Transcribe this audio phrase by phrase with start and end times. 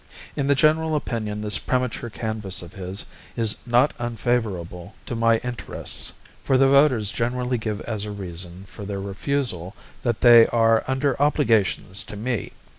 [0.35, 3.05] In the general opinion this premature canvass of his
[3.35, 6.11] is not unfavourable to my interests;
[6.43, 11.21] for the voters generally give as a reason for their refusal that they are under
[11.21, 12.53] obligations to me.